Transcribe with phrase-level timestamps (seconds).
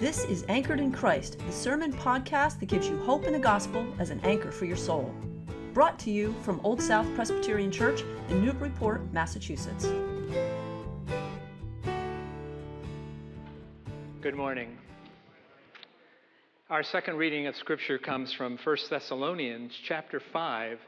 [0.00, 3.86] This is Anchored in Christ, the sermon podcast that gives you hope in the gospel
[4.00, 5.14] as an anchor for your soul.
[5.72, 9.86] Brought to you from Old South Presbyterian Church in Newburyport, Massachusetts.
[14.20, 14.76] Good morning.
[16.70, 20.80] Our second reading of Scripture comes from 1 Thessalonians chapter 5,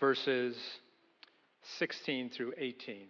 [0.00, 0.56] verses
[1.78, 3.08] 16 through 18.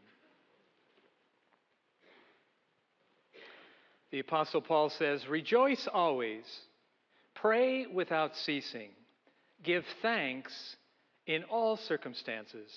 [4.12, 6.44] The Apostle Paul says, Rejoice always,
[7.34, 8.90] pray without ceasing,
[9.64, 10.52] give thanks
[11.26, 12.70] in all circumstances,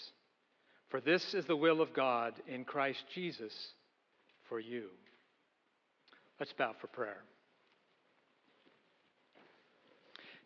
[0.89, 3.53] for this is the will of God in Christ Jesus
[4.47, 4.85] for you.
[6.39, 7.21] Let's bow for prayer.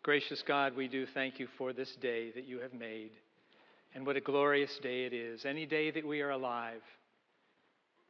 [0.02, 3.10] Gracious God, we do thank you for this day that you have made.
[3.94, 5.44] And what a glorious day it is.
[5.44, 6.82] Any day that we are alive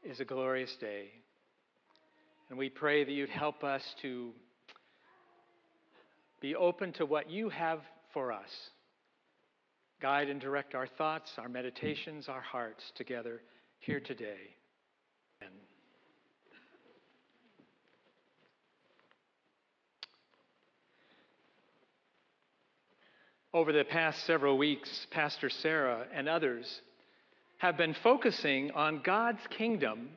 [0.02, 1.09] is a glorious day.
[2.51, 4.33] And we pray that you'd help us to
[6.41, 7.79] be open to what you have
[8.13, 8.51] for us.
[10.02, 13.41] Guide and direct our thoughts, our meditations, our hearts together
[13.79, 14.57] here today.
[15.41, 15.52] Amen.
[23.55, 26.80] Over the past several weeks, Pastor Sara and others
[27.59, 30.09] have been focusing on God's kingdom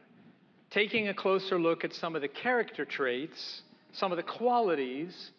[0.73, 5.31] taking a closer look at some of the character traits, some of the qualities,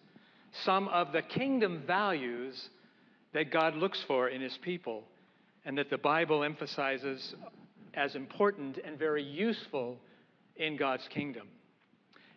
[0.65, 2.69] some of the kingdom values
[3.33, 5.03] that God looks for in his people
[5.65, 7.35] and that the Bible emphasizes
[7.95, 9.99] as important and very useful
[10.57, 11.49] in God's kingdom.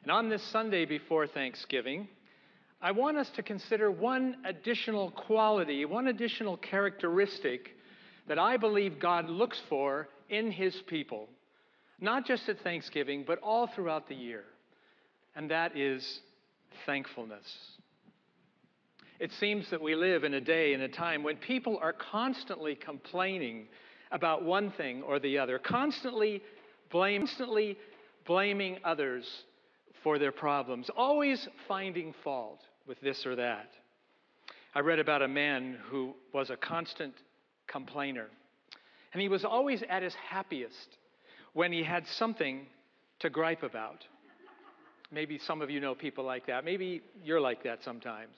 [0.02, 2.08] And on this Sunday before Thanksgiving,
[2.82, 7.76] I want us to consider one additional quality, one additional characteristic
[8.28, 11.30] that I believe God looks for in his people
[12.00, 14.44] not just at Thanksgiving, but all throughout the year,
[15.36, 16.20] and that is
[16.86, 17.46] thankfulness.
[19.20, 22.76] It seems that we live in a day and a time when people are constantly
[22.76, 23.68] complaining
[24.12, 26.42] about one thing or the other, constantly,
[26.92, 27.78] blame, constantly
[28.28, 29.26] blaming others
[30.04, 33.72] for their problems, always finding fault with this or that.
[34.76, 37.16] I read about a man who was a constant
[37.66, 38.28] complainer,
[39.14, 40.98] and he was always at his happiest
[41.54, 42.66] when he had something
[43.20, 44.06] to gripe about.
[45.12, 46.66] Maybe some of you know people like that.
[46.66, 48.36] Maybe you're like that sometimes.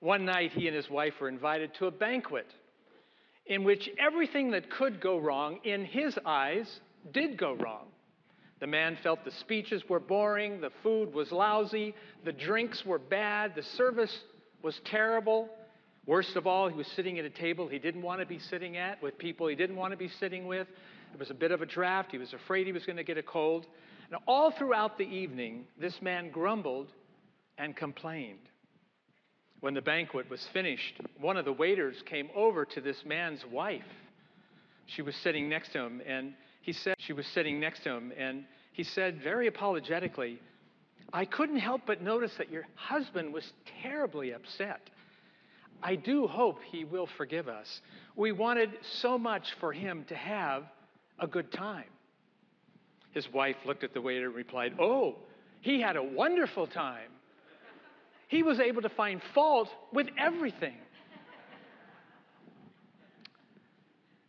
[0.00, 2.46] One night, he and his wife were invited to a banquet
[3.46, 6.80] in which everything that could go wrong, in his eyes,
[7.12, 7.86] did go wrong.
[8.58, 13.54] The man felt the speeches were boring, the food was lousy, the drinks were bad,
[13.54, 14.16] the service
[14.62, 15.48] was terrible.
[16.06, 18.76] Worst of all, he was sitting at a table he didn't want to be sitting
[18.76, 20.66] at with people he didn't want to be sitting with.
[21.16, 22.12] It was a bit of a draft.
[22.12, 23.66] He was afraid he was going to get a cold.
[24.10, 26.88] And all throughout the evening, this man grumbled
[27.56, 28.50] and complained.
[29.60, 33.88] When the banquet was finished, one of the waiters came over to this man's wife.
[34.84, 38.12] She was sitting next to him, and he said, She was sitting next to him,
[38.14, 38.44] and
[38.74, 40.38] he said very apologetically,
[41.14, 44.90] I couldn't help but notice that your husband was terribly upset.
[45.82, 47.80] I do hope he will forgive us.
[48.16, 50.64] We wanted so much for him to have
[51.18, 51.84] a good time.
[53.12, 55.16] His wife looked at the waiter and replied, Oh,
[55.60, 57.10] he had a wonderful time.
[58.28, 60.76] He was able to find fault with everything.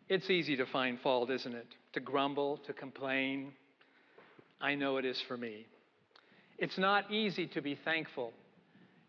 [0.09, 1.67] It's easy to find fault, isn't it?
[1.93, 3.51] To grumble, to complain.
[4.61, 5.65] I know it is for me.
[6.57, 8.31] It's not easy to be thankful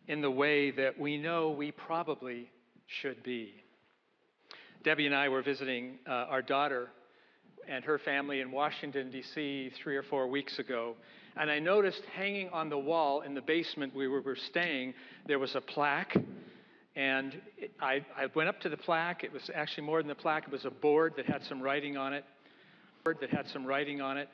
[0.09, 2.51] in the way that we know we probably
[2.87, 3.55] should be.
[4.83, 6.89] Debbie and I were visiting uh, our daughter
[7.69, 10.95] and her family in Washington, D.C., three or four weeks ago.
[11.37, 14.95] And I noticed hanging on the wall in the basement where we were, staying,
[15.27, 16.17] there was a plaque.
[16.97, 17.41] And
[17.81, 19.23] I, I went up to the plaque.
[19.23, 21.97] It was actually more than the plaque, it was a board that had some writing
[21.97, 22.25] on it.
[23.05, 24.29] Board that had some writing on it.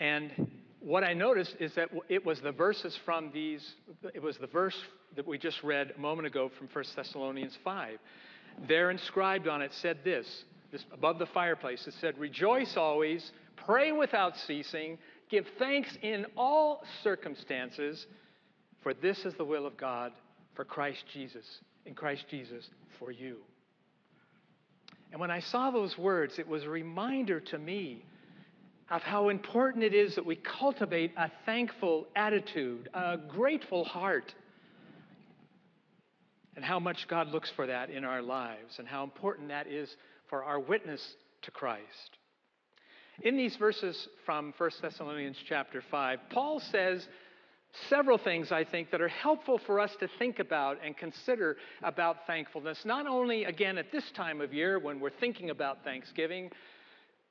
[0.00, 0.48] And
[0.80, 3.74] what I noticed is that it was the verses from these,
[4.14, 4.76] it was the verse
[5.16, 7.98] that we just read a moment ago from 1 Thessalonians 5.
[8.66, 10.44] There inscribed on it said this
[10.92, 11.86] above the fireplace.
[11.86, 14.98] It said, Rejoice always, pray without ceasing,
[15.28, 18.06] give thanks in all circumstances,
[18.82, 20.12] for this is the will of God
[20.54, 21.44] for Christ Jesus,
[21.86, 22.68] in Christ Jesus
[22.98, 23.38] for you.
[25.10, 28.04] And when I saw those words, it was a reminder to me
[28.90, 34.34] of how important it is that we cultivate a thankful attitude, a grateful heart,
[36.56, 39.94] and how much God looks for that in our lives, and how important that is
[40.28, 42.18] for our witness to Christ.
[43.22, 47.06] In these verses from 1 Thessalonians chapter 5, Paul says
[47.88, 52.26] several things I think that are helpful for us to think about and consider about
[52.26, 56.50] thankfulness, not only again at this time of year when we're thinking about Thanksgiving,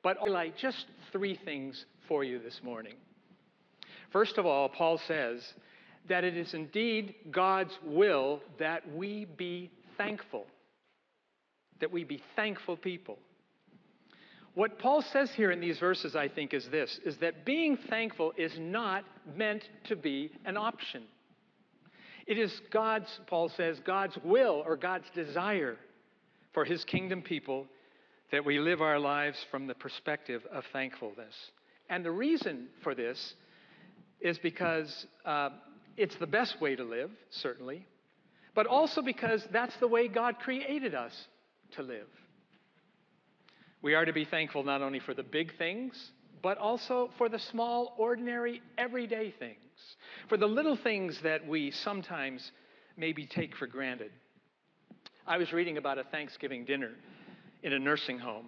[0.04, 0.18] but
[0.58, 2.94] just three things for you this morning.
[4.12, 5.42] First of all, Paul says
[6.08, 10.46] that it is indeed God's will that we be thankful,
[11.80, 13.18] that we be thankful people.
[14.54, 18.34] What Paul says here in these verses, I think, is this is that being thankful
[18.38, 19.04] is not
[19.36, 21.04] meant to be an option.
[22.26, 25.78] It is God's, Paul says, God's will or God's desire
[26.54, 27.68] for his kingdom people
[28.32, 31.34] that we live our lives from the perspective of thankfulness.
[31.90, 33.36] And the reason for this
[34.20, 35.50] is because uh,
[35.96, 37.86] it's the best way to live, certainly,
[38.56, 41.14] but also because that's the way God created us
[41.76, 42.08] to live.
[43.82, 46.12] We are to be thankful not only for the big things,
[46.42, 49.58] but also for the small, ordinary, everyday things,
[50.30, 52.52] for the little things that we sometimes
[52.96, 54.12] maybe take for granted.
[55.26, 56.92] I was reading about a Thanksgiving dinner
[57.64, 58.48] in a nursing home,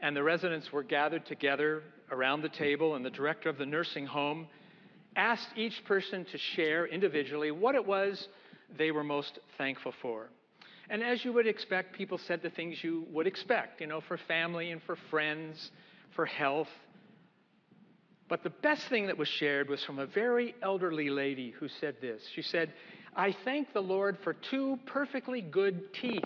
[0.00, 4.06] and the residents were gathered together around the table, and the director of the nursing
[4.06, 4.46] home
[5.16, 8.28] asked each person to share individually what it was
[8.76, 10.28] they were most thankful for.
[10.90, 14.16] And as you would expect, people said the things you would expect, you know, for
[14.16, 15.70] family and for friends,
[16.14, 16.68] for health.
[18.28, 21.96] But the best thing that was shared was from a very elderly lady who said
[22.00, 22.22] this.
[22.34, 22.72] She said,
[23.14, 26.24] I thank the Lord for two perfectly good teeth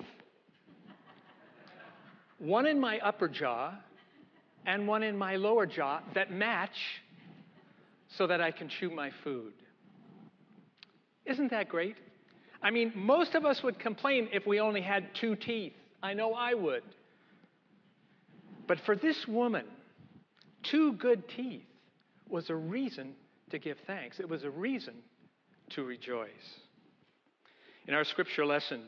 [2.42, 3.72] one in my upper jaw
[4.66, 6.76] and one in my lower jaw that match
[8.16, 9.52] so that I can chew my food.
[11.24, 11.96] Isn't that great?
[12.62, 15.72] I mean, most of us would complain if we only had two teeth.
[16.02, 16.82] I know I would.
[18.68, 19.66] But for this woman,
[20.62, 21.64] two good teeth
[22.28, 23.14] was a reason
[23.50, 24.20] to give thanks.
[24.20, 24.94] It was a reason
[25.70, 26.30] to rejoice.
[27.88, 28.82] In our scripture lesson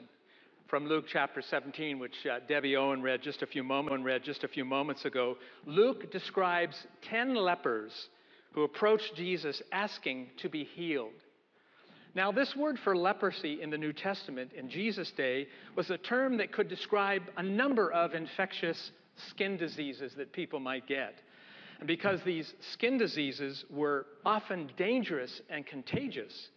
[0.69, 4.45] from Luke chapter 17, which uh, Debbie Owen read just a few moments read just
[4.45, 5.37] a few moments ago,
[5.67, 6.77] Luke describes
[7.11, 7.93] 10 lepers
[8.53, 11.11] who approached Jesus asking to be healed.
[12.15, 16.37] Now, this word for leprosy in the New Testament in Jesus' day was a term
[16.37, 18.93] that could describe a number of infectious
[19.31, 21.15] skin diseases that people might get.
[21.81, 26.49] And because these skin diseases were often dangerous and contagious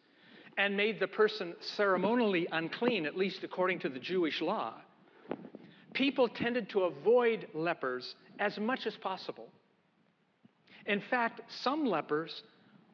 [0.60, 4.76] and made the person ceremonially unclean, at least according to the Jewish law,
[5.94, 9.48] people tended to avoid lepers as much as possible.
[10.86, 12.44] In fact, some lepers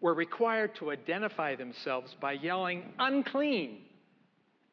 [0.03, 3.77] were required to identify themselves by yelling, unclean,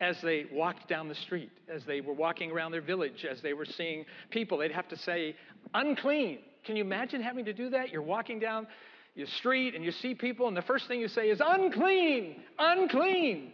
[0.00, 3.52] as they walked down the street, as they were walking around their village, as they
[3.52, 4.58] were seeing people.
[4.58, 5.36] They'd have to say,
[5.72, 6.40] unclean.
[6.64, 7.90] Can you imagine having to do that?
[7.90, 8.66] You're walking down
[9.14, 13.52] your street and you see people, and the first thing you say is, unclean, unclean.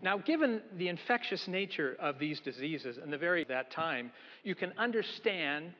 [0.00, 4.10] Now, given the infectious nature of these diseases and the very that time,
[4.42, 5.74] you can understand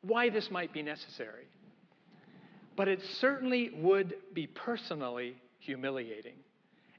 [0.00, 1.46] why this might be necessary
[2.80, 6.36] but it certainly would be personally humiliating.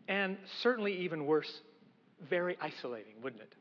[0.07, 1.51] And certainly, even worse,
[2.29, 3.55] very isolating, wouldn't it?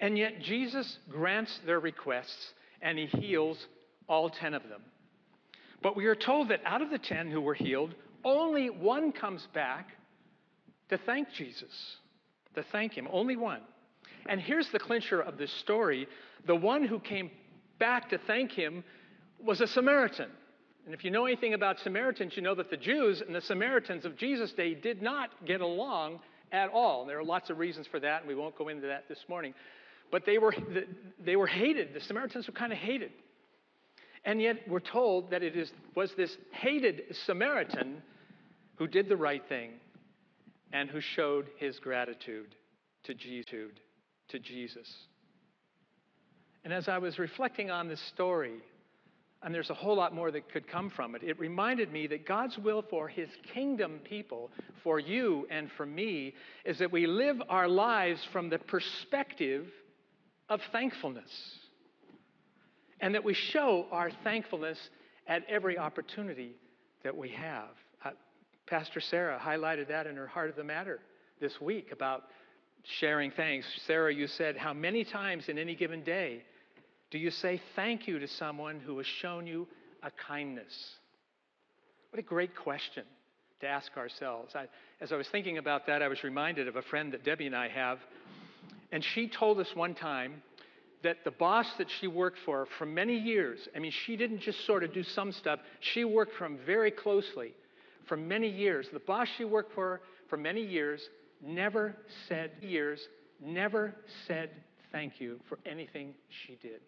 [0.00, 3.56] And yet, Jesus grants their requests and he heals
[4.08, 4.82] all 10 of them.
[5.80, 7.94] But we are told that out of the 10 who were healed,
[8.24, 9.90] only one comes back
[10.88, 11.70] to thank Jesus,
[12.56, 13.06] to thank him.
[13.12, 13.60] Only one.
[14.28, 16.08] And here's the clincher of this story
[16.48, 17.30] the one who came
[17.78, 18.82] back to thank him
[19.38, 20.30] was a Samaritan.
[20.86, 24.04] And if you know anything about Samaritans, you know that the Jews and the Samaritans
[24.04, 26.20] of Jesus' day did not get along
[26.52, 27.00] at all.
[27.00, 29.18] And there are lots of reasons for that, and we won't go into that this
[29.28, 29.52] morning.
[30.12, 30.54] But they were,
[31.24, 31.92] they were hated.
[31.92, 33.10] The Samaritans were kind of hated.
[34.24, 38.00] And yet we're told that it is, was this hated Samaritan
[38.76, 39.72] who did the right thing
[40.72, 42.54] and who showed his gratitude
[43.04, 44.92] to Jesus.
[46.64, 48.62] And as I was reflecting on this story,
[49.46, 51.22] and there's a whole lot more that could come from it.
[51.22, 54.50] It reminded me that God's will for his kingdom people,
[54.82, 56.34] for you and for me,
[56.64, 59.68] is that we live our lives from the perspective
[60.48, 61.30] of thankfulness.
[63.00, 64.80] And that we show our thankfulness
[65.28, 66.56] at every opportunity
[67.04, 67.68] that we have.
[68.04, 68.10] Uh,
[68.66, 70.98] Pastor Sara highlighted that in her Heart of the Matter
[71.40, 72.24] this week about
[72.98, 73.64] sharing thanks.
[73.86, 76.42] Sara, you said, How many times in any given day
[77.10, 79.66] do you say thank you to someone who has shown you
[80.02, 80.74] a kindness?
[82.10, 83.04] What a great question
[83.60, 84.54] to ask ourselves.
[84.54, 84.66] I,
[85.00, 87.56] as I was thinking about that, I was reminded of a friend that Debbie and
[87.56, 87.98] I have,
[88.92, 90.42] and she told us one time
[91.02, 94.66] that the boss that she worked for for many years, I mean, she didn't just
[94.66, 97.54] sort of do some stuff, she worked for him very closely
[98.08, 98.88] for many years.
[98.92, 101.00] The boss she worked for for many years
[101.40, 101.94] never
[102.28, 103.00] said, years,
[103.40, 103.94] never
[104.26, 104.50] said
[104.92, 106.14] thank you for anything
[106.46, 106.80] she did.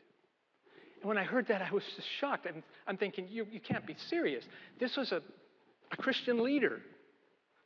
[1.01, 2.47] And when I heard that, I was just shocked.
[2.47, 4.45] I'm, I'm thinking, you, you can't be serious.
[4.79, 5.23] This was a,
[5.93, 6.81] a Christian leader,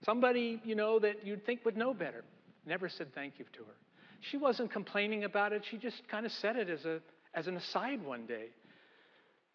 [0.05, 2.25] somebody, you know, that you'd think would know better.
[2.67, 3.75] Never said thank you to her.
[4.21, 5.65] She wasn't complaining about it.
[5.69, 7.01] She just kind of said it as, a,
[7.35, 8.47] as an aside one day.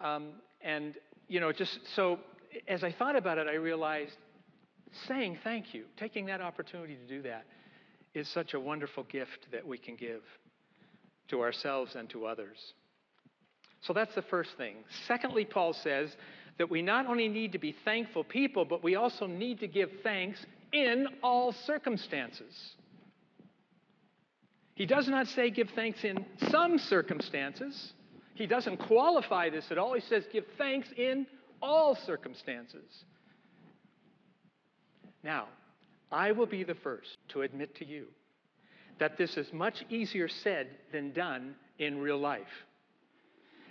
[0.02, 0.96] Um, and,
[1.28, 2.20] you know, just so
[2.68, 4.18] as I thought about it, I realized
[5.08, 7.46] saying thank you, taking that opportunity to do that,
[8.14, 10.22] is such a wonderful gift that we can give
[11.30, 12.74] to ourselves and to others.
[13.82, 14.76] So that's the first thing.
[15.08, 16.16] Secondly, Paul says
[16.58, 19.90] that we not only need to be thankful people, but we also need to give
[20.04, 20.44] thanks
[20.74, 22.76] in all circumstances.
[24.76, 27.94] He does not say give thanks in some circumstances.
[28.36, 29.94] He doesn't qualify this at all.
[29.94, 31.26] He says give thanks in
[31.62, 33.06] all circumstances.
[35.24, 35.48] Now,
[36.12, 38.08] I will be the first to admit to you
[39.00, 42.44] that this is much easier said than done in real life.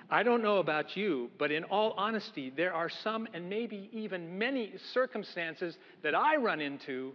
[0.09, 4.39] I don't know about you, but in all honesty, there are some and maybe even
[4.39, 7.13] many circumstances that I run into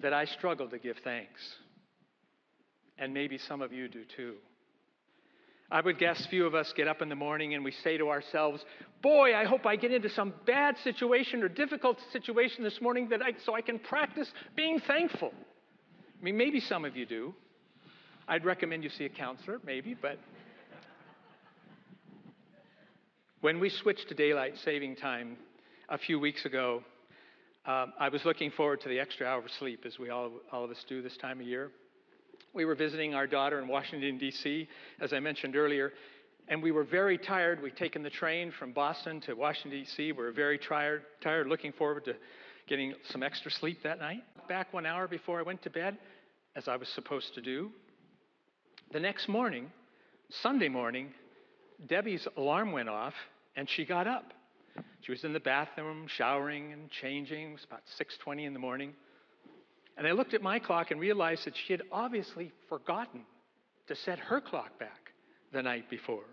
[0.00, 1.40] that I struggle to give thanks.
[2.98, 4.34] And maybe some of you do too.
[5.72, 8.10] I would guess few of us get up in the morning and we say to
[8.10, 8.64] ourselves,
[9.00, 13.22] Boy, I hope I get into some bad situation or difficult situation this morning that
[13.22, 15.32] I, so I can practice being thankful.
[15.32, 17.34] I mean, maybe some of you do.
[18.28, 20.18] I'd recommend you see a counselor, maybe, but.
[23.42, 25.36] When we switched to daylight saving time
[25.88, 26.80] a few weeks ago,
[27.66, 30.64] uh, I was looking forward to the extra hour of sleep, as we all, all
[30.64, 31.72] of us do this time of year.
[32.54, 34.68] We were visiting our daughter in Washington, D.C.,
[35.00, 35.92] as I mentioned earlier,
[36.46, 37.60] and we were very tired.
[37.60, 40.12] We'd taken the train from Boston to Washington, D.C.
[40.12, 42.14] We were very tired, tired, looking forward to
[42.68, 44.22] getting some extra sleep that night.
[44.48, 45.98] Back one hour before I went to bed,
[46.54, 47.72] as I was supposed to do.
[48.92, 49.72] The next morning,
[50.30, 51.08] Sunday morning,
[51.88, 53.14] Debbie's alarm went off
[53.56, 54.32] and she got up.
[55.02, 57.50] She was in the bathroom showering and changing.
[57.50, 58.94] It was about 6:20 in the morning.
[59.96, 63.26] And I looked at my clock and realized that she had obviously forgotten
[63.88, 65.12] to set her clock back
[65.52, 66.24] the night before.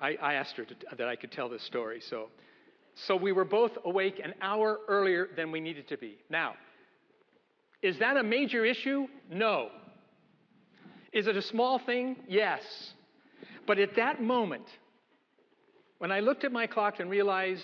[0.00, 2.00] I, I asked her to, that I could tell this story.
[2.00, 2.28] So,
[2.94, 6.18] so we were both awake an hour earlier than we needed to be.
[6.30, 6.54] Now,
[7.82, 9.08] is that a major issue?
[9.30, 9.70] No.
[11.12, 12.16] Is it a small thing?
[12.28, 12.62] Yes.
[13.66, 14.66] But at that moment,
[16.00, 17.62] when I looked at my clock and realized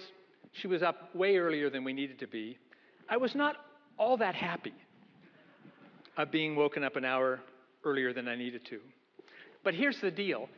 [0.52, 2.58] she was up way earlier than we needed to be,
[3.08, 3.56] I was not
[3.98, 4.74] all that happy
[6.18, 7.40] of being woken up an hour
[7.82, 8.80] earlier than I needed to.
[9.64, 10.50] But here's the deal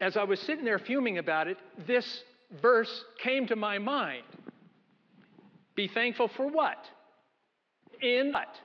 [0.00, 1.56] as I was sitting there fuming about it,
[1.86, 2.24] this
[2.60, 4.24] verse came to my mind.
[5.76, 6.84] Be thankful for what?
[8.02, 8.56] In what?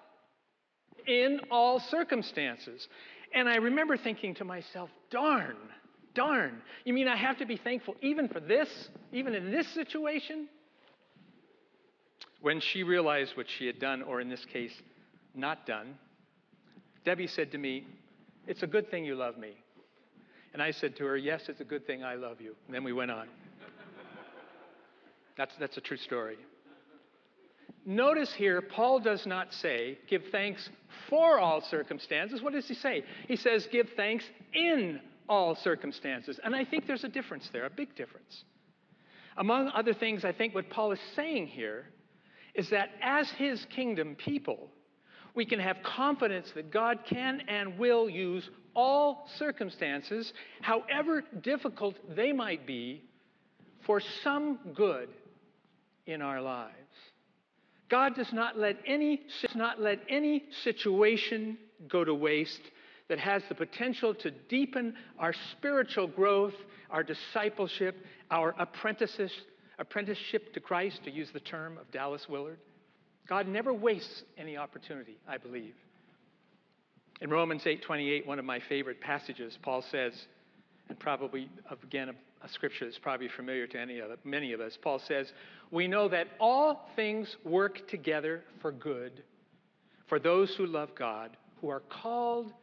[1.05, 2.88] In all circumstances.
[3.31, 5.55] And I remember thinking to myself, darn,
[6.15, 6.62] darn.
[6.84, 10.48] You mean I have to be thankful even for this, even in this situation?
[12.41, 14.74] When she realized what she had done, or in this case,
[15.34, 15.95] not done,
[17.03, 17.86] Debbie said to me,
[18.48, 19.53] It's a good thing you love me.
[20.53, 22.55] And I said to her, Yes, it's a good thing I love you.
[22.65, 23.27] And then we went on.
[25.38, 26.38] That's, that's a true story.
[27.86, 30.69] Notice here, Paul does not say, give thanks
[31.07, 32.41] for all circumstances.
[32.41, 33.03] What does he say?
[33.27, 36.39] He says, give thanks in all circumstances.
[36.44, 38.44] And I think there's a difference there, a big difference.
[39.38, 41.89] Among other things, I think what Paul is saying here
[42.53, 44.70] is that as his kingdom people,
[45.36, 52.32] we can have confidence that God can and will use all circumstances, however difficult they
[52.32, 53.03] might be,
[53.86, 55.10] for some good
[56.05, 56.74] in our lives.
[57.89, 62.62] God does not let any, does not let any situation go to waste
[63.07, 66.55] that has the potential to deepen our spiritual growth,
[66.89, 67.95] our discipleship,
[68.31, 72.57] our apprenticeship to Christ, to use the term of Dallas Willard.
[73.27, 75.75] God never wastes any opportunity, I believe.
[77.21, 80.27] In Romans 8:28, one of my favorite passages, Paul says,
[80.89, 84.77] and probably again a, scripture that's probably familiar to any of, many of us.
[84.79, 85.33] Paul says,
[85.71, 89.24] "We know that all things work together for good
[90.05, 92.53] for those who love God, who are called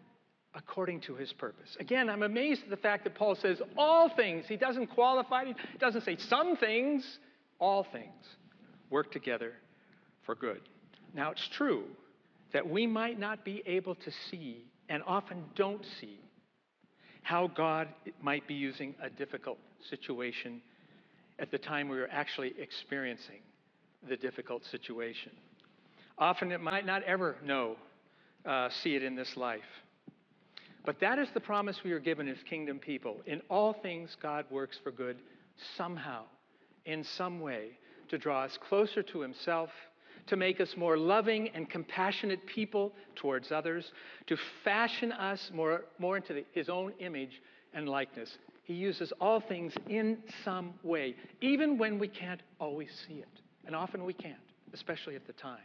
[0.55, 4.47] according to his purpose." Again, I'm amazed at the fact that Paul says all things.
[4.47, 7.19] He doesn't qualify, he doesn't say some things,
[7.59, 8.37] all things
[8.91, 9.55] work together
[10.25, 10.61] for good.
[11.15, 11.85] Now, it's true
[12.53, 16.19] that we might not be able to see, and often don't see,
[17.23, 17.89] how God
[18.21, 20.61] might be using a difficult situation
[21.39, 23.41] at the time we were actually experiencing
[24.09, 25.33] the difficult situation.
[26.19, 27.77] Often it might not ever know,
[28.45, 29.61] uh, see it in this life.
[30.85, 33.21] But that is the promise we are given as kingdom people.
[33.27, 35.19] In all things, God works for good
[35.77, 36.25] somehow,
[36.87, 39.71] in some way, to draw us closer to Himself,
[40.27, 43.93] to make us more loving and compassionate people towards others,
[44.27, 47.41] to fashion us more, more into the, His own image
[47.75, 48.39] and likeness.
[48.65, 53.29] He uses all things in some way, even when we can't always see it.
[53.67, 54.37] And often we can't,
[54.73, 55.61] especially at the time.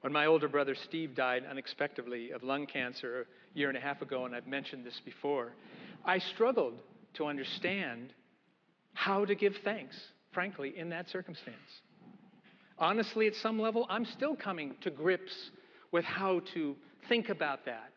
[0.00, 4.00] When my older brother Steve died unexpectedly of lung cancer a year and a half
[4.00, 5.52] ago, and I've mentioned this before,
[6.04, 6.80] I struggled
[7.14, 8.12] to understand
[8.94, 9.96] how to give thanks,
[10.32, 11.56] frankly, in that circumstance.
[12.78, 15.50] Honestly, at some level, I'm still coming to grips
[15.90, 16.76] with how to
[17.08, 17.90] think about that.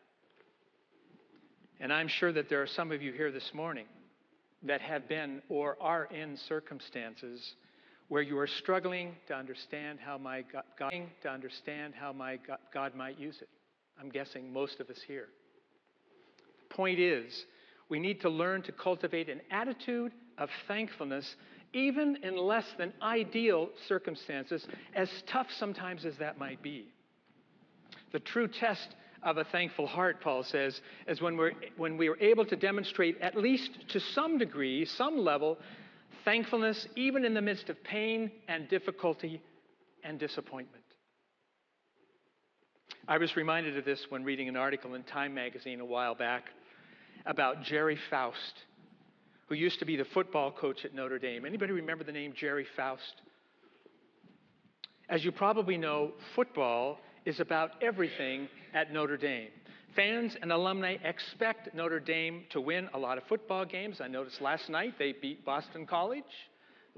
[1.78, 3.86] And I'm sure that there are some of you here this morning
[4.64, 7.54] that have been or are in circumstances
[8.12, 10.92] where you are struggling to understand how my God,
[11.22, 12.38] to understand how my
[12.70, 13.48] God might use it.
[13.98, 15.28] I'm guessing most of us here.
[16.68, 17.46] The point is,
[17.88, 21.36] we need to learn to cultivate an attitude of thankfulness
[21.72, 26.88] even in less than ideal circumstances, as tough sometimes as that might be.
[28.12, 30.78] The true test of a thankful heart, Paul says,
[31.08, 35.16] is when, we're, when we are able to demonstrate, at least to some degree, some
[35.16, 35.56] level,
[36.24, 39.42] thankfulness even in the midst of pain and difficulty
[40.04, 40.84] and disappointment.
[43.08, 46.44] I was reminded of this when reading an article in Time magazine a while back
[47.26, 48.54] about Gerry Faust,
[49.48, 51.44] who used to be the football coach at Notre Dame.
[51.44, 53.22] Anybody remember the name Gerry Faust?
[55.08, 59.50] As you probably know, football is about everything at Notre Dame.
[59.94, 64.00] Fans and alumni expect Notre Dame to win a lot of football games.
[64.00, 66.24] I noticed last night they beat Boston College.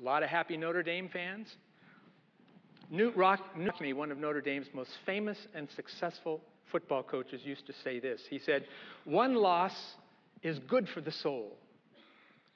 [0.00, 1.56] A lot of happy Notre Dame fans.
[2.92, 7.98] Knute Rockne, one of Notre Dame's most famous and successful football coaches, used to say
[7.98, 8.20] this.
[8.30, 8.66] He said,
[9.04, 9.74] One loss
[10.42, 11.56] is good for the soul.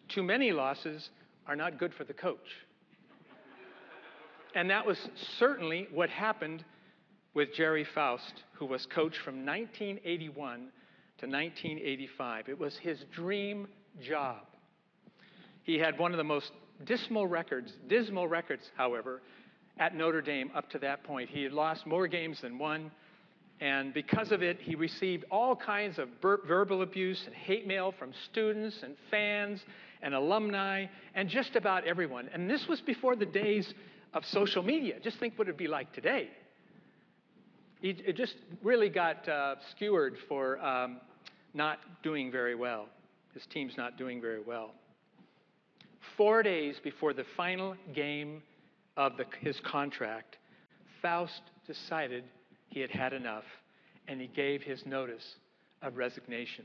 [0.08, 1.10] Too many losses
[1.46, 2.38] are not good for the coach.
[4.54, 4.98] and that was
[5.38, 6.64] certainly what happened
[7.34, 10.70] with Gerry Faust, who was coach from 1981
[11.18, 12.48] to 1985.
[12.48, 13.68] It was his dream
[14.00, 14.42] job.
[15.62, 16.52] He had one of the most
[16.84, 19.20] dismal records, dismal records, however,
[19.78, 21.28] at Notre Dame up to that point.
[21.28, 22.90] He had lost more games than won,
[23.60, 28.12] and because of it, he received all kinds of verbal abuse and hate mail from
[28.30, 29.60] students and fans
[30.00, 32.30] and alumni and just about everyone.
[32.32, 33.74] And this was before the days
[34.14, 34.94] of social media.
[35.02, 36.30] Just think what it'd be like today
[37.80, 41.00] he, it just really got uh, skewered for um,
[41.54, 42.86] not doing very well.
[43.34, 44.72] His team's not doing very well.
[46.16, 48.42] Four days before the final game
[48.96, 50.38] of the, his contract,
[51.00, 52.24] Faust decided
[52.68, 53.44] he had had enough
[54.08, 55.36] and he gave his notice
[55.82, 56.64] of resignation.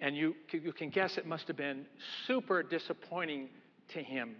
[0.00, 1.86] And you, you can guess it must have been
[2.26, 3.48] super disappointing
[3.94, 4.36] to him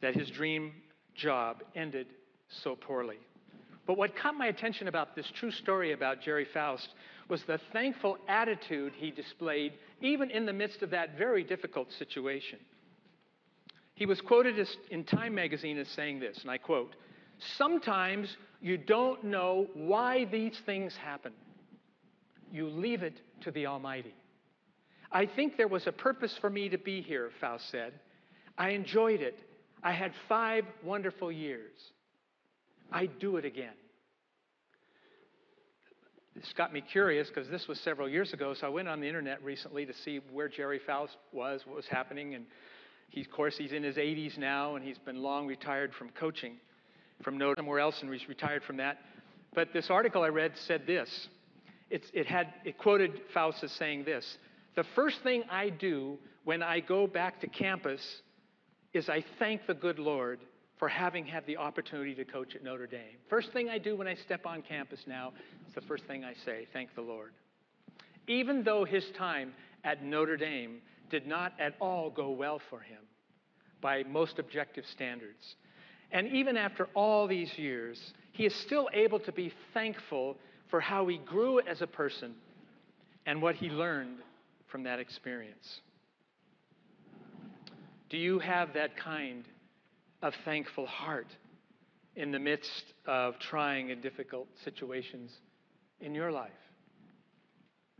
[0.00, 0.72] that his dream
[1.14, 2.06] job ended
[2.48, 3.18] so poorly.
[3.90, 6.90] But what caught my attention about this true story about Gerry Faust
[7.28, 12.60] was the thankful attitude he displayed, even in the midst of that very difficult situation.
[13.94, 16.94] He was quoted in Time magazine as saying this, and I quote
[17.56, 21.32] Sometimes you don't know why these things happen,
[22.52, 24.14] you leave it to the Almighty.
[25.10, 27.94] I think there was a purpose for me to be here, Faust said.
[28.56, 29.40] I enjoyed it.
[29.82, 31.72] I had five wonderful years.
[32.92, 33.74] I'd do it again.
[36.34, 38.54] This got me curious because this was several years ago.
[38.54, 41.86] So I went on the internet recently to see where Gerry Faust was, what was
[41.86, 42.34] happening.
[42.34, 42.46] And
[43.08, 46.56] he, of course, he's in his 80s now and he's been long retired from coaching
[47.22, 48.98] from somewhere else and he's retired from that.
[49.54, 51.28] But this article I read said this.
[51.90, 54.38] It's, it, had, it quoted Faust as saying this
[54.76, 58.00] The first thing I do when I go back to campus
[58.92, 60.40] is I thank the good Lord
[60.80, 63.18] for having had the opportunity to coach at Notre Dame.
[63.28, 65.34] First thing I do when I step on campus now
[65.68, 67.32] is the first thing I say thank the Lord.
[68.26, 69.52] Even though his time
[69.84, 70.78] at Notre Dame
[71.10, 73.02] did not at all go well for him
[73.82, 75.56] by most objective standards.
[76.12, 80.38] And even after all these years, he is still able to be thankful
[80.70, 82.34] for how he grew as a person
[83.26, 84.16] and what he learned
[84.68, 85.80] from that experience.
[88.08, 89.44] Do you have that kind
[90.22, 91.28] of thankful heart
[92.16, 95.32] in the midst of trying and difficult situations
[96.00, 96.50] in your life?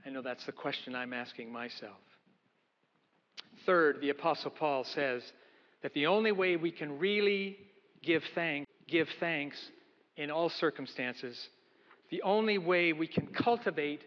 [0.05, 1.99] I know that's the question I'm asking myself.
[3.67, 5.23] Third, the Apostle Paul says
[5.83, 7.59] that the only way we can really
[8.03, 9.57] give thanks, give thanks
[10.17, 11.49] in all circumstances,
[12.11, 14.03] the only way we can cultivate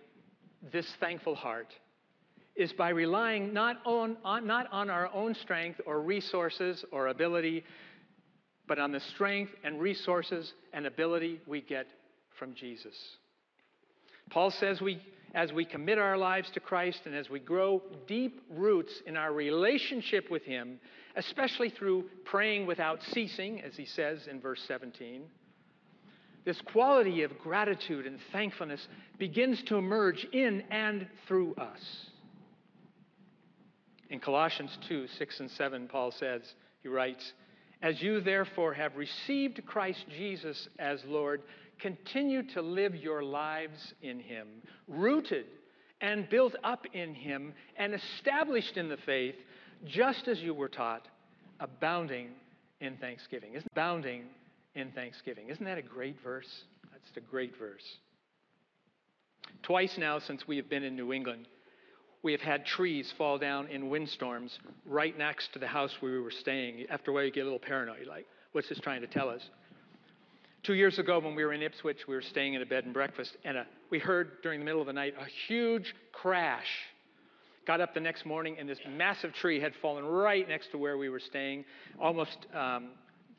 [0.72, 1.74] this thankful heart
[2.56, 7.64] is by relying not on, on, not on our own strength or resources or ability,
[8.68, 11.88] but on the strength and resources and ability we get
[12.38, 12.96] from Jesus.
[14.30, 15.02] Paul says we,
[15.34, 19.34] as we commit our lives to Christ and as we grow deep roots in our
[19.34, 20.80] relationship with Him,
[21.16, 25.24] especially through praying without ceasing, as he says in verse 17,
[26.46, 32.10] this quality of gratitude and thankfulness begins to emerge in and through us.
[34.10, 36.42] In Colossians 2 6 and 7, Paul says,
[36.82, 37.34] he writes,
[37.84, 41.42] As you therefore have received Christ Jesus as Lord,
[41.82, 44.48] continue to live your lives in him,
[44.88, 45.46] rooted
[46.00, 49.36] and built up in him and established in the faith,
[49.86, 51.10] just as you were taught,
[51.60, 52.30] abounding
[52.80, 53.54] in thanksgiving.
[53.54, 54.24] Isn't abounding
[54.76, 55.50] in thanksgiving?
[55.50, 56.64] Isn't that a great verse?
[56.90, 57.98] That's a great verse.
[59.62, 61.50] Twice now since we have been in New England,
[62.24, 66.20] we have had trees fall down in windstorms right next to the house where we
[66.22, 66.86] were staying.
[66.90, 68.08] After a while, you get a little paranoid.
[68.08, 69.42] Like, what's this trying to tell us?
[70.64, 72.94] Two years ago, when we were in Ipswich, we were staying in a bed and
[72.94, 76.68] breakfast, and a, we heard during the middle of the night a huge crash.
[77.68, 80.98] Got up the next morning, and this massive tree had fallen right next to where
[80.98, 81.66] we were staying,
[82.00, 82.92] almost um,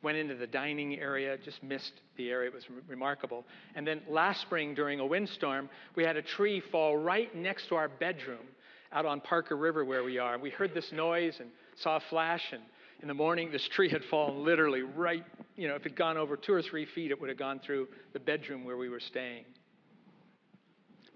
[0.02, 2.50] went into the dining area, just missed the area.
[2.50, 3.44] It was re- remarkable.
[3.74, 7.76] And then last spring, during a windstorm, we had a tree fall right next to
[7.76, 8.46] our bedroom
[8.94, 10.38] out on Parker River where we are.
[10.38, 12.62] We heard this noise and saw a flash, and
[13.02, 15.24] in the morning, this tree had fallen literally right,
[15.56, 17.58] you know, if it had gone over two or three feet, it would have gone
[17.58, 19.44] through the bedroom where we were staying.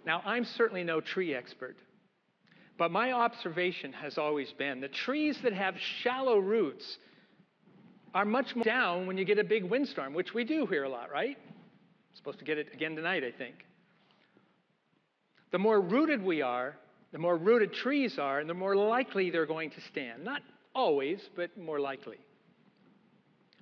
[0.05, 1.77] Now, I'm certainly no tree expert,
[2.77, 6.99] but my observation has always been the trees that have shallow roots
[8.13, 10.89] are much more down when you get a big windstorm, which we do here a
[10.89, 11.39] lot, right?
[12.15, 13.55] Supposed to get it again tonight, I think.
[15.53, 16.77] The more rooted we are,
[17.13, 20.25] the more rooted trees are, and the more likely they're going to stand.
[20.25, 20.43] Not
[20.75, 22.19] always, but more likely.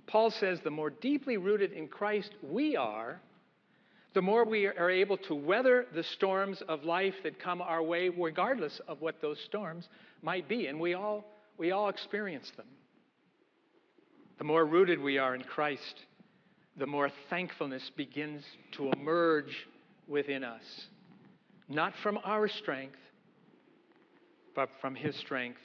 [0.07, 3.21] Paul says the more deeply rooted in Christ we are,
[4.15, 8.09] the more we are able to weather the storms of life that come our way,
[8.09, 9.89] regardless of what those storms
[10.23, 10.69] might be.
[10.69, 11.25] And we all,
[11.59, 12.67] we all experience them.
[14.39, 16.07] The more rooted we are in Christ,
[16.77, 19.67] the more thankfulness begins to emerge
[20.09, 20.63] within us.
[21.69, 22.99] Not from our strength,
[24.57, 25.61] but from His strength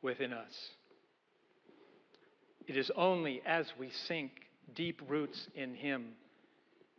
[0.00, 0.54] within us.
[2.66, 4.30] It is only as we sink
[4.74, 6.12] deep roots in Him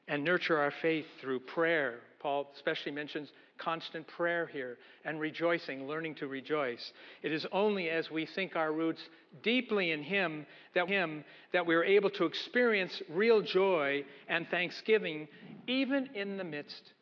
[0.08, 1.96] and nurture our faith through prayer.
[2.20, 6.94] Paul especially mentions constant prayer here and rejoicing, learning to rejoice.
[7.24, 9.02] It is only as we sink our roots
[9.42, 15.28] deeply in Him that, him, that we are able to experience real joy and thanksgiving,
[15.66, 16.94] even in the midst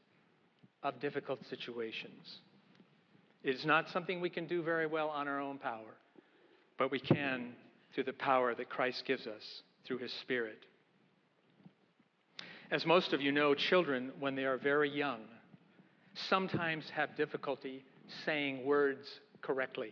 [0.83, 2.39] of difficult situations.
[3.45, 5.93] It is not something we can do very well on our own power,
[6.79, 7.53] but we can
[7.93, 10.57] through the power that Christ gives us through His Spirit.
[12.71, 15.19] As most of you know, children, when they are very young,
[16.27, 17.85] sometimes have difficulty
[18.25, 19.07] saying words
[19.43, 19.91] correctly.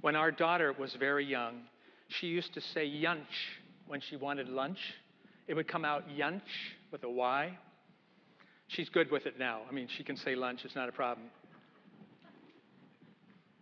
[0.00, 1.64] When our daughter was very young,
[2.08, 3.20] she used to say yunch
[3.86, 4.78] when she wanted lunch.
[5.46, 6.40] It would come out yunch
[6.90, 7.58] with a Y.
[8.68, 9.60] She's good with it now.
[9.68, 11.26] I mean, she can say lunch, it's not a problem.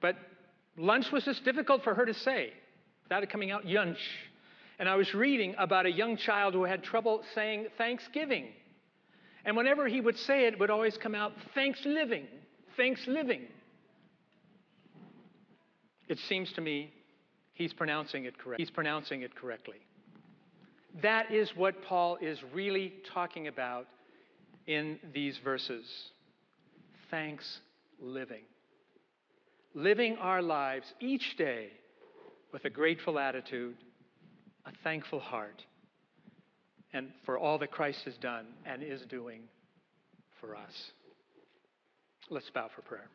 [0.01, 0.17] But
[0.77, 2.53] lunch was just difficult for her to say
[3.05, 3.99] without it coming out yunch.
[4.79, 8.49] And I was reading about a young child who had trouble saying Thanksgiving.
[9.45, 12.27] And whenever he would say it, it would always come out thanks living,
[12.77, 13.43] thanks living.
[16.09, 16.93] It seems to me
[17.55, 18.65] he's pronouncing it correctly.
[18.65, 19.77] He's pronouncing it correctly.
[21.03, 23.87] That is what Paul is really talking about
[24.67, 25.85] in these verses.
[27.11, 27.61] Thanks
[28.01, 28.43] living.
[29.77, 31.69] Living our lives each day
[32.51, 33.77] with a grateful attitude,
[34.65, 35.63] a thankful heart,
[36.95, 39.43] and for all that Christ has done and is doing
[40.41, 40.73] for us.
[42.31, 43.11] Let's bow for prayer.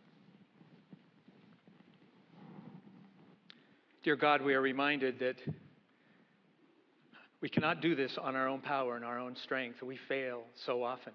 [4.03, 5.37] Dear God, we are reminded that
[7.41, 9.81] we cannot do this on our own power and our own strength.
[9.81, 11.13] We fail so often.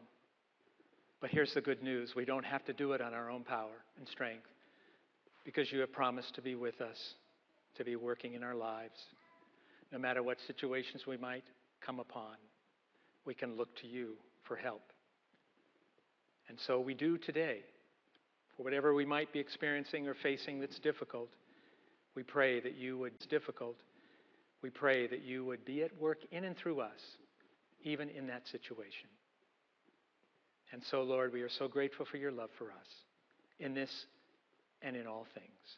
[1.21, 3.85] But here's the good news we don't have to do it on our own power
[3.97, 4.49] and strength
[5.47, 7.15] because you have promised to be with us,
[7.77, 8.99] to be working in our lives.
[9.93, 11.45] No matter what situations we might
[11.81, 12.35] come upon,
[13.25, 14.83] we can look to you for help.
[16.49, 17.61] And so we do today.
[18.57, 21.29] for whatever we might be experiencing or facing that's difficult.
[22.15, 23.77] We pray that you would, difficult.
[24.63, 27.01] We pray that you would be at work in and through us,
[27.85, 29.09] even in that situation.
[30.73, 32.89] And so, Lord, we are so grateful for your love for us
[33.61, 34.07] in this
[34.87, 35.77] and in all things.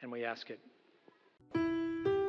[0.00, 0.60] And we ask it.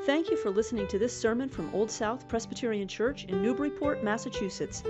[0.05, 4.81] Thank you for listening to this sermon from Old South Presbyterian Church in Newburyport, Massachusetts.